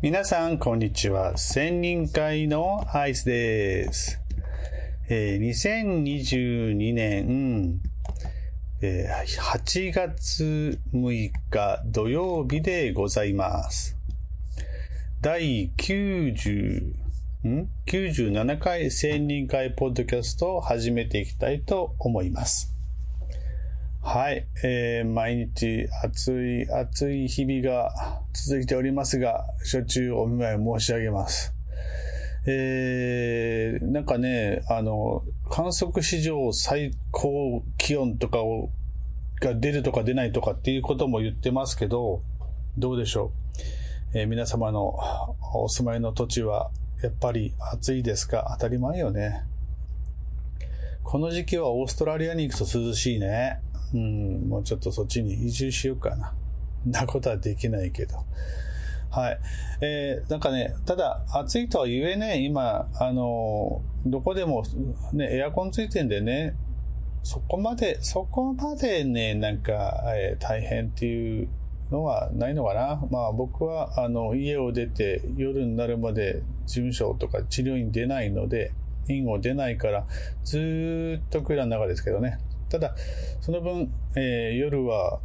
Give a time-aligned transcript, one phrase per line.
[0.00, 1.36] 皆さん、こんにちは。
[1.36, 4.20] 千人会のアイスです。
[5.08, 7.80] えー2022年、
[8.80, 13.96] えー8月6日土曜日でございます。
[15.20, 16.94] 第90、
[17.48, 22.77] ん ?97 回千人会ポッドキャストを始めていきたいと思います。
[24.10, 27.92] はい、えー毎日暑い暑い日々が
[28.32, 31.52] 続いておりますが、初中お見舞い申し上げます。
[32.46, 38.70] えーなんかね、あの、観測史上最高気温とかを、
[39.42, 42.22] が出るとか出ないとかっていうことも言ってますけど、
[42.78, 43.30] どうでしょ
[44.14, 44.18] う？
[44.20, 44.98] えー皆様の
[45.52, 46.70] お住まいの土地は、
[47.02, 48.56] やっぱり暑いですか？
[48.58, 49.42] 当たり前よね。
[51.04, 53.60] この時期はオーストラリアに行くと涼しいね。
[53.94, 56.34] うん、もうちょっとそっちに移住しようかな。
[56.86, 58.16] なことはできないけど。
[59.10, 59.38] はい。
[59.80, 64.62] えーなんかね、ただ、暑いとは言えね、今、あの、どこでも、
[65.12, 66.54] ね、エアコンついてんでね、
[67.22, 71.48] そこまで、そこまでね、なんか、えー大変っていう
[71.90, 73.02] のはないのかな。
[73.10, 78.72] まあ僕は、あの、家を出て夜になるまで事務所とか治療院出ないので、
[79.08, 80.06] 院を出ないから、
[80.44, 82.38] ずっとクーラーの中ですけどね。
[82.68, 82.94] ただ、
[83.40, 85.20] その分、えー夜は、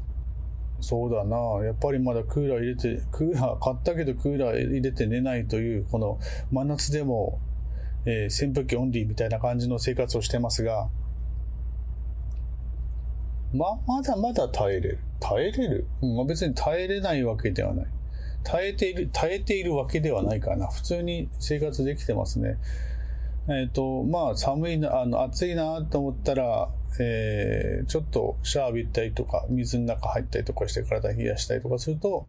[0.80, 1.38] そうだな。
[1.64, 6.20] やっぱりまだクーラー入れて、クーラー買ったけどクーラー入れて寝ないという、この
[6.52, 7.40] 真夏でも、
[8.06, 10.90] えー扇風機オンリーみたいな感じの生活をしてますが、
[13.54, 15.00] ま、まだまだ耐えれる。
[15.20, 15.88] 耐えれる？
[16.02, 17.86] うん、ま別に耐えれないわけではない。
[18.44, 20.68] 耐えている、耐えているわけではないかな。
[20.68, 22.58] 普通に生活できてますね。
[23.50, 32.28] えっ、と、まあ寒いな、あの、暑いなと思ったら、えーちょっとシャワー浴びたりとか、水の中入ったりとかして体冷やしたりとかすると、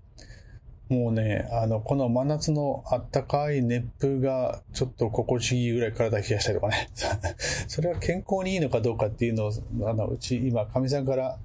[0.89, 6.91] もうね、あの、この真夏のあったかい熱風がちょっと心地いいぐらい体冷やしたりとかね。
[7.69, 9.53] それは健康にいいのかどうかっていうのを、
[9.89, 11.39] あの、うち今、かみさんから、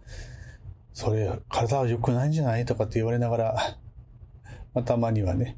[0.93, 3.77] それ、体は良くないんじゃないとかって言われながら、
[4.73, 5.55] まあ、たまにはね、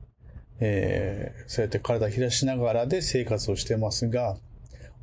[0.62, 4.38] えーそうやって体冷やしながらで生活をしてますが、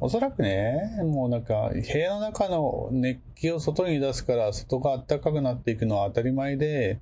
[0.00, 7.00] おそらくね、もうなんか、部屋の中の熱気を外に出すから、外が暖かくなっていくのは当たり前で、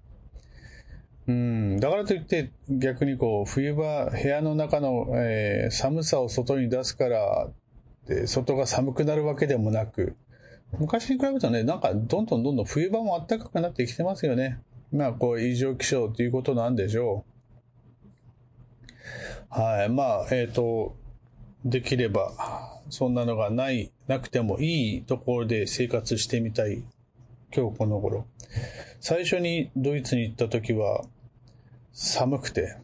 [1.28, 7.50] うん、だからといって、逆にこう、冬場、部屋の中の、えー寒さを外に出すから、
[8.06, 10.16] で外が寒くなるわけでもなく、
[10.78, 14.59] 昔に比べるとね、なんか、どんどんどんどん冬場も暖かくなってきてますよね。
[14.91, 17.36] まあ、こう、異常気象ということなんでしょう。
[19.49, 19.89] はい。
[19.89, 20.97] まあ、えっ、と、
[21.65, 22.33] できれば、
[22.91, 26.84] そんなのがない、なくてもいいところで生活してみたい、
[27.55, 28.27] 今日この頃。
[29.00, 31.05] 最初にドイツに行った時は、
[31.93, 32.77] 寒くて、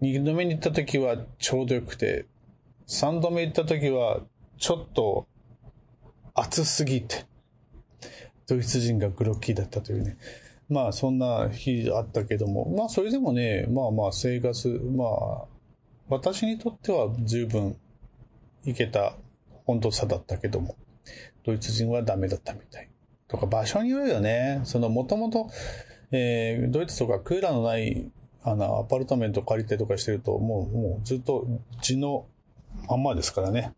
[0.00, 2.26] 二度目に行った時はちょうどよくて、
[2.86, 4.20] 三度目行った時は、
[4.58, 5.26] ちょっと、
[6.34, 7.26] 暑すぎて、
[8.46, 10.16] ドイツ人がグロッキーだったというね。
[10.68, 15.44] まあ、そんな日あったけども、まあ、それでもね、まあまあ、生活、まあ、
[16.08, 17.76] 私にとっては十分
[18.64, 19.16] いけた
[19.66, 20.76] 温度差だったけども、
[21.44, 22.88] ドイツ人はダメだったみたい。
[23.28, 24.60] とか場所によるよね。
[24.64, 25.50] そのもともと、
[26.10, 28.12] えードイツとかクーラーのない
[28.44, 31.46] あのアパルトメント借りてとかしてると、もう、もうずっと
[31.80, 32.26] 地の
[32.88, 33.72] まんまですからね。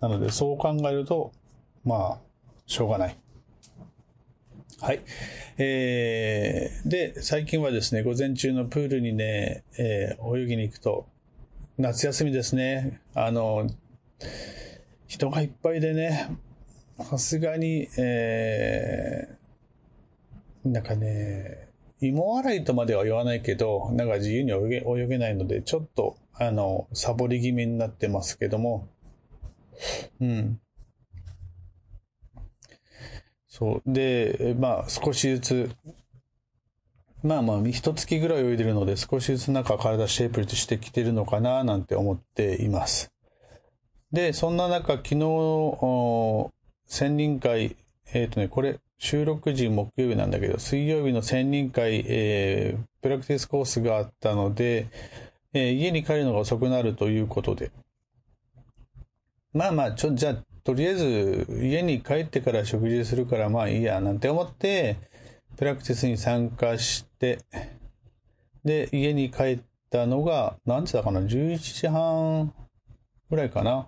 [0.00, 1.32] なのでそう考えると、
[1.84, 2.20] まあ、
[2.66, 3.16] しょうがない。
[4.80, 5.00] はい。
[5.58, 11.08] えー、で、最近はですね、午前中のプールにね、えー泳ぎに行くと、
[11.78, 13.00] 夏休みですね。
[13.12, 13.68] あの、
[15.08, 16.30] 人がいっぱいでね、
[17.10, 21.68] さすがに、えー、なんかね、
[22.00, 28.86] 芋洗いとまでは言わないけど、なんか自由に泳げ泳げないので、ちょっと、あの、サボり気味になってますけども、
[30.20, 30.60] うん。
[33.58, 33.92] そう。
[33.92, 35.70] で、まあ、少しずつ、
[37.24, 43.10] まあまあ、一月ぐらい泳いでるので、少しずつなんか体シェイプしてきてるのかな、なんて思っています。
[44.12, 46.52] で、そんな中、昨日、お
[46.86, 47.76] 千人会、
[48.12, 54.88] えっ、とね、これ、収録時木曜日なんだけど、水曜日の千人会、えープラクティスコースがあったので、
[55.52, 57.72] えー家に帰るのが遅くなるということで。
[59.52, 64.98] まあまあ、ちょ、じゃあ、とりあえず、家に帰ってから食事するから、まあいいや、なんて思って、
[65.56, 67.38] プラクティスに参加して、
[68.66, 72.52] で、家に帰ったのが、何時だかな、11時半
[73.30, 73.86] ぐらいかな。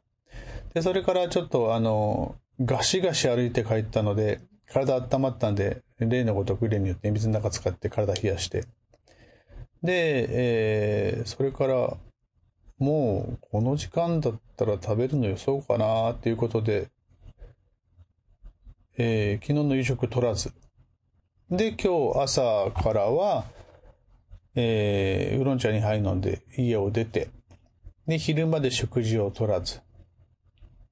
[0.73, 8.63] で、それからちょっと、あの、ガシガシ歩いて帰ったので、体温まったんで、例のごとく例によって水の中使って体冷やして。
[9.83, 11.99] で、えー、それから、
[12.81, 16.89] もうこの時間だったら食べるの予想かなっていうことで、
[18.97, 20.51] えー昨日の夕食取らず。
[21.51, 23.45] で、今日朝からは、
[24.55, 27.29] えーウーロン茶に杯飲んで家を出て、
[28.07, 29.83] で、昼まで食事を取らず。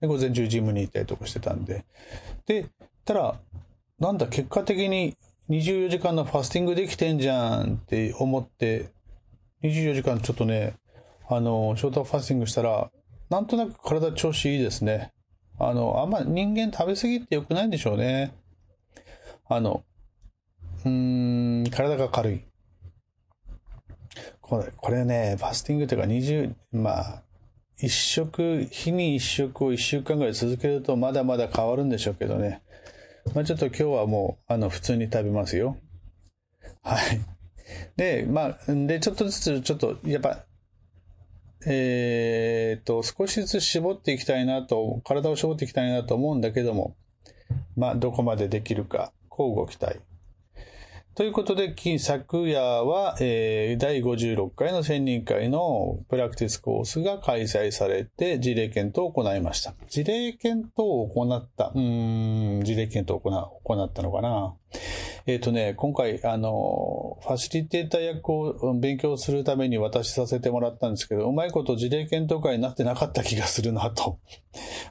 [0.03, 1.87] で、午前中ジムに行ったりとかしてたんで。
[2.45, 2.67] で、
[3.07, 3.41] たら、
[3.99, 5.17] なんだ、結果的に
[5.49, 8.91] 24時間のファスティングできてんじゃんって思って、
[9.63, 10.75] 24時間ちょっとね、
[11.31, 12.91] あの、ショートファスティングしたら、
[13.29, 15.13] なんとなく体調子いいですね。
[15.59, 18.33] あの、あんま人間食べ過ぎって良くないんでしょうね。
[19.49, 19.85] あの、
[20.85, 22.41] うーん、体が軽い。
[24.41, 27.23] これ、これね、ファスティングというか20、まあ、
[27.77, 32.63] 一食、日に一食を一週間ぐらい続けるとまだまだ変わるんでしょうけどね。
[33.35, 35.77] まあちょっと今日はもう、あの、普通に食べますよ。
[36.83, 37.21] はい。
[37.97, 40.45] で、まあ、で、ちょっとずつ、ちょっと、やっぱ、
[41.67, 46.97] えーっと、少しずつ絞っていきたいなと、体を絞っていきたいなと思うんだけども、
[47.77, 49.99] まあ、どこまでできるか、こうご期待。
[51.19, 59.75] ということで、昨夜は、えー第56回の専任会のプラクティスコースが開催されて、事例検討を行いました。
[59.89, 63.33] 事例検討を行った、うーん、事例検討を行
[63.65, 64.55] 行ったのかな。
[65.27, 74.21] えっ、とね、今回、あの、ファシリテーター役を勉強するために渡しさせてもらったんですけど、うまいこと事例検討会になってなかった気がするなと、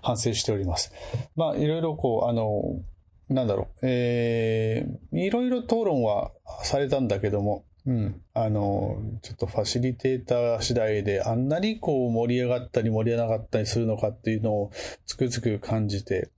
[0.02, 0.92] 反省しております。
[1.38, 2.82] まあ、いろいろこう、あの、
[3.30, 6.32] なんだろう、えー、いろいろ討論は
[6.64, 14.72] されたんだけども、うん、あの、ちょっとファシリテーター次第であんなにこう盛り上がったり盛り上がったりするのかっていうのを
[15.06, 16.30] つくづく感じて、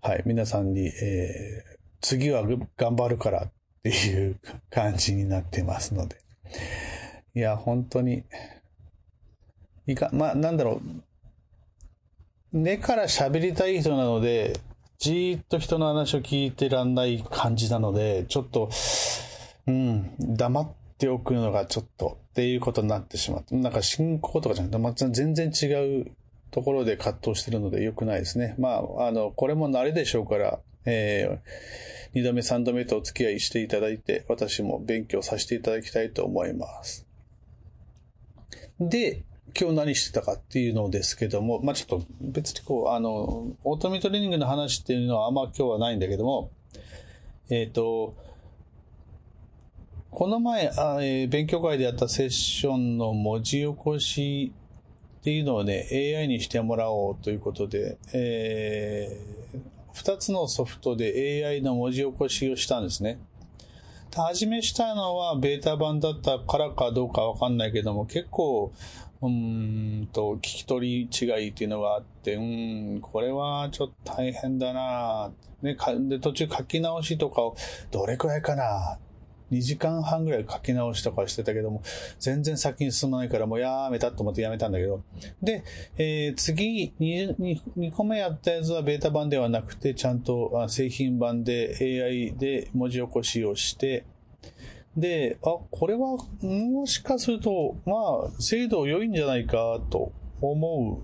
[0.00, 2.44] はい、皆さんに、えー、次は
[2.76, 3.52] 頑張るからっ
[3.82, 4.38] ていう
[4.70, 6.18] 感じになってますので。
[7.34, 8.24] いや、本当に、
[9.86, 10.80] いか、まあ、なんだろ
[12.52, 14.54] う、根から喋りたい人なので、
[14.98, 18.70] じーっと人の話を聞いてらんない感じなので、ちょっと、
[19.66, 25.66] うん、黙っておくのがちょっとっていうことになってしまって、なんか進行とかじゃなくて、全然違
[26.00, 26.12] う
[26.50, 28.54] ところで葛藤してるので良くないですね。
[28.58, 31.38] まあ、あの、これも慣れでしょうから、えー、
[32.14, 37.06] 二度目三度目とお付き合いしていただいて、私も勉強させていただきたいと思います。
[38.80, 39.24] で、
[39.58, 46.50] 今日何してたかっていうのですけども、まあちょっと別にこう、あの、オートミートレーニングの話っていうのはあんま今日はないんだけども、
[47.48, 48.14] えっ、と、
[50.10, 54.52] この前あ、えー勉強会でやったセッションの文字起こし
[55.20, 59.20] っていうのをね、AI にしてもらおうということで、え
[59.94, 63.18] 2つのソフトで AI の文字起こしをしたんですね。
[64.22, 68.72] 初めしたのはベータ版だったからかどうかわかんないけども、結構、
[69.22, 75.32] うんと、聞き取り違いっていうのがあって、うん、これはちょっと大変だな
[75.62, 75.76] ね、
[76.08, 77.56] で、途中書き直しとかを、
[77.90, 78.98] どれくらいかな
[79.52, 81.82] 2時間半ぐらい書き直しとかしてたけども、
[82.18, 85.02] 全然先に進まないからもうやめたと思ってやめたんだけど。
[85.42, 85.64] で、
[85.96, 87.36] えー次2、
[87.76, 94.04] 2, 個目やったやつはベータ版ではなくて、ちゃんと製品版で AI で文字起こしをして、
[94.96, 97.92] で、あ、これはもしかすると、ま
[98.28, 101.02] あ、精度良いんじゃないかと思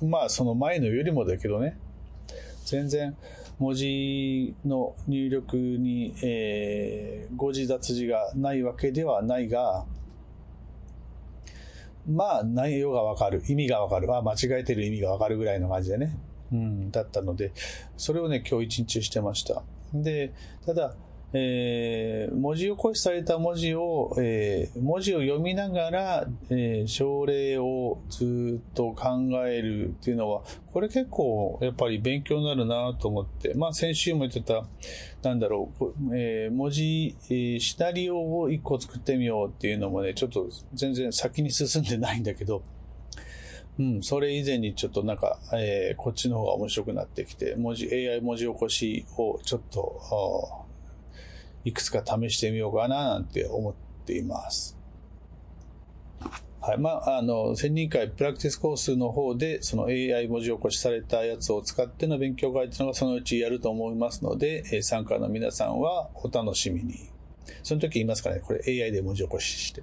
[0.00, 0.04] う。
[0.04, 1.76] まあ、その前のよりもだけどね。
[2.64, 3.16] 全然
[3.58, 9.84] 文字の入力に、えー誤字脱字がないわけではないが、
[12.08, 16.16] まあ内容がわかる、意味がわかる、あ間違えてる意味がわかるぐらいの感じでね、
[16.52, 17.52] うん、だったので、
[17.96, 19.62] それをね、今日一日してました。
[19.92, 20.32] で、
[20.64, 20.94] ただ、
[21.38, 34.64] えー文字起こしされた文字を、えー文字を読みながら、えー症例をずっと考えるっていうのは、これ結構やっぱり勉強になるなと思って、まあ先週も言ってた、
[35.22, 42.62] なんだろう、えー文字、えーシナリオを一個作ってみようっていうのもね、ちょっと全然先に進んでないんだけど、
[43.78, 50.65] うん、それ以前にちょっとなんか、えーこっちの方が面白くなってきて、文字、AI 文字起こしをちょっと、
[51.66, 53.74] いくつか試してみようかななんて思っ
[54.06, 54.78] ています。
[56.60, 56.78] はい。
[56.78, 67.10] まあ、あの、専任会プラクティスコースの方で、その AI 文字起こしされたやつを使っての勉強会っていうのがそのうちやると思いますので、え参加の皆さんはお楽しみに。
[67.64, 69.82] その時言いますかね、これ AI で文字起こしして。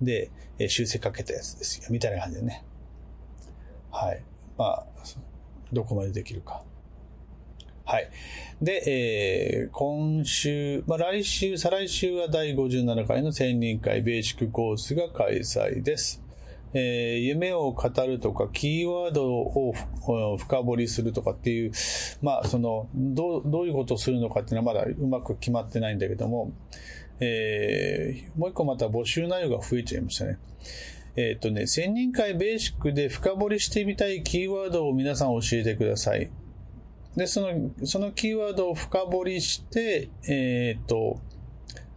[0.00, 1.88] で、え修正かけたやつですよ。
[1.90, 2.64] みたいな感じでね。
[3.90, 4.24] はい。
[4.56, 4.86] まあ、
[5.70, 6.62] どこまでできるか。
[7.92, 8.08] はい。
[8.62, 16.22] で、えー、今週、まあ、来週、再来週は第57回の千人会ベーシックコースが開催です。
[16.72, 19.74] えー、夢を語るとか、キーワードを
[20.38, 21.72] 深掘りするとかっていう、
[22.22, 26.50] まあ、その、どう、どういうことをするのかっていうのはまだうまく決まってないんだけども、
[27.20, 30.38] えー、もう一個また募集内容が増えちゃいましたね。
[31.16, 36.30] えっ、ー、とね、千人会ベーシックで深掘りしてみたいキーワードを皆さん教えてください。
[37.16, 41.20] で、その、そのキーワードを深掘りして、えっ、ー、と、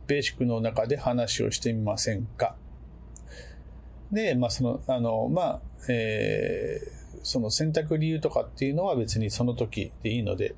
[0.07, 2.55] ベーシックの中で話をしてみませんか
[4.12, 10.55] で、まあ、その、あの、まあ、えー、その選択理由とかっていうのは別にその時でいいので、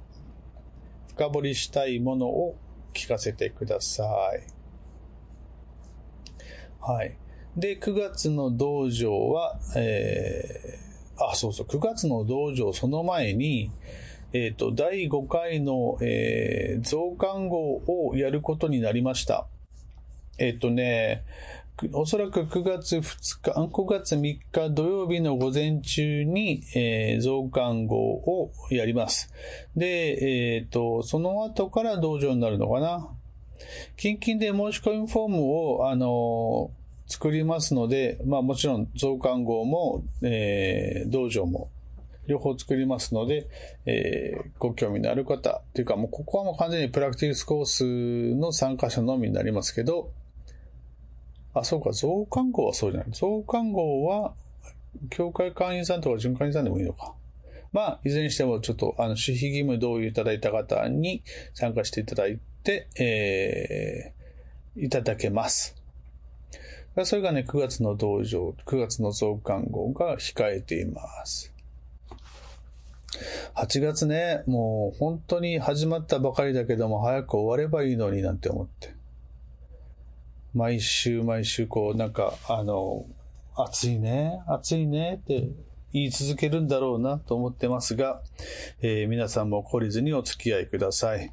[1.09, 2.55] 深掘りしたいものを
[2.93, 4.57] 聞かせてください。
[6.81, 7.15] はい。
[7.55, 13.71] で、9月の道場は、えー、あ、そうそう、9月の道場その前に、
[14.33, 19.47] えっ、ー、と、第5回の、えー、増刊号をやることになりました。
[20.37, 21.23] えっ、ー、とね、
[21.93, 23.01] おそらく9月2
[23.41, 29.31] 日、9月3日土曜日の午前中に、えー、増刊号をやります。
[29.75, 33.09] で、えっ、ー、と、その後から道場になるのかな。
[33.95, 35.37] 近々で申し込みフォーム
[35.81, 41.69] を、あのー、作りますので、まあもちろん増刊号も、えー、道場も
[42.27, 43.47] 両方作りますので、
[43.85, 50.11] えー、ご興味のある方、というかもうここはもう完全にプラクティスコースの参加者のみになりますけど、
[51.53, 53.11] あ、そうか、増刊号はそうじゃない。
[53.11, 54.33] 増刊号は、
[55.09, 57.13] 協会会員さんとか準会員さんでもいいのか。
[57.73, 65.75] まあ、いずれにしても、ちょっと、あの、守秘義務同意いただいた方に参加していただいて、えー、いただけます。
[67.03, 71.53] それがね、9月の道場、9月の増刊号が控えています。
[73.55, 78.97] 8月ね、もう本当に始まったばかりだけども、早く終わればいいのになんて思って。
[80.53, 83.05] 毎週毎週こうなんかあの
[83.55, 85.49] 暑いね暑いねって
[85.93, 88.21] 言い続けるんだろうなと思ってますが、
[88.81, 91.31] えー、皆さんも懲りずにお付き合いください。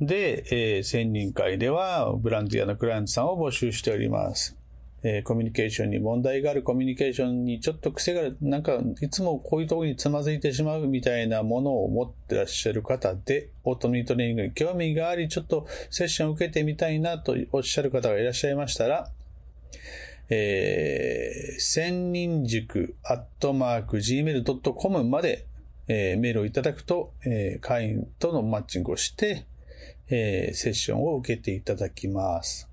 [0.00, 4.56] で、えー、専任会ではブランディアのクライアントさんを募集しております。
[5.04, 19.10] え、コミュニケーションに問題があるコミュニケーションにちょっと癖がある、なんかいつもこういうところにつまずいてしまうみたいなものを持ってらっしゃる方で、オートミートレーニングに興味があり、ちょっとセッションを受けてみたいなとおっしゃる方がいらっしゃいましたら、
[20.30, 25.46] えー、千人塾アットマーク gmail.com まで、
[25.88, 29.46] えー、メールをいただくと、えー、会員とのマッチングをして、
[30.08, 32.71] えー、セッションを受けていただきます。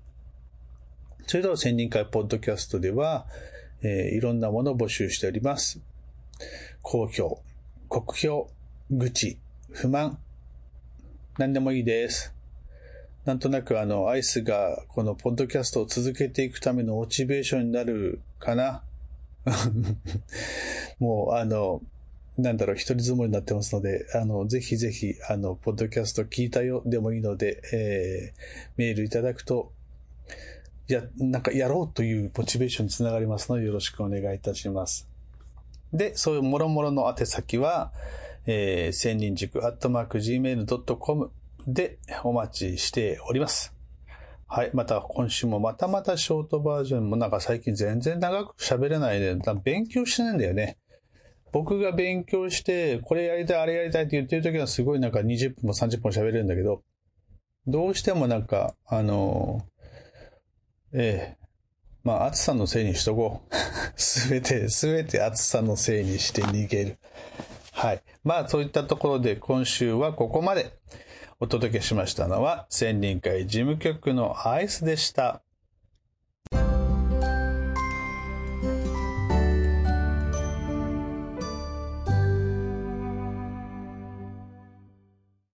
[1.26, 3.26] それでは千人会ポッドキャストでは、
[3.82, 5.80] えー、いろんなものを募集しております。
[6.82, 7.40] 好評、
[7.88, 8.48] 酷評、
[8.90, 9.38] 愚痴、
[9.70, 10.18] 不満、
[11.38, 12.34] 何でもいいです。
[13.24, 18.82] なんとなくあの、アイスがこのポッドキャストを続けていくためのモチベーションになるかな
[20.98, 21.82] もうあの、
[22.38, 28.40] なんだろう、一人相撲になってますので、あの、ぜひぜひ、あの、ポッドキャスト聞いたよでもいいので、えー、
[28.76, 29.72] メールいただくと
[30.92, 35.08] や、なんかやろうというモチベーションにつながりますのでよろしくお願いいたします。
[35.92, 37.92] で、そういう諸々の宛先は、
[38.46, 41.30] えー、千人塾アットマーク gmail.com
[41.66, 43.74] でお待ちしております。
[44.46, 44.70] はい。
[44.72, 50.76] また今週もまたまたショートバージョンもなんか最近全然長く喋れないで、勉強してないんだよね。
[51.52, 56.82] 僕が勉強して、これやりたい、あれやりたいって言ってる時はすごいなんか20分も30分喋れるんだけど、
[57.66, 59.62] どうしてもなんか、あの
[60.92, 61.40] ええ。
[62.02, 63.54] まあ、暑さのせいにしとこう。
[64.00, 66.98] すべて、すべて暑さのせいにして逃げる。
[67.72, 68.02] はい。
[68.24, 70.72] まあ、そういったところで今週はここまで
[71.38, 75.42] お届けしましたのは、千人会事務局のアイスでした。